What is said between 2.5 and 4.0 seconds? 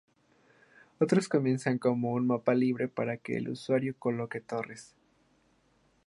libre para que el usuario